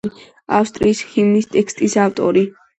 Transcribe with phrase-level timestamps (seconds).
[0.59, 2.47] ავსტრიის ჰიმნის ტექსტის ავტორი.